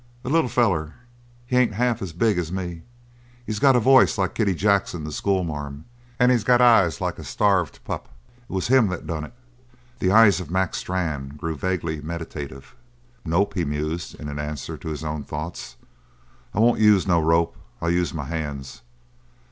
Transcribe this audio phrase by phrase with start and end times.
[0.25, 0.95] "A little feller.
[1.45, 2.81] He ain't half as big as me.
[3.45, 5.85] He's got a voice like Kitty Jackson, the school marm;
[6.17, 8.09] and he's got eyes like a starved pup.
[8.49, 9.33] It was him that done it."
[9.99, 12.73] The eyes of Mac Strann grew vaguely meditative.
[13.25, 15.75] "Nope," he mused, in answer to his own thoughts,
[16.55, 17.55] "I won't use no rope.
[17.79, 18.81] I'll use my hands.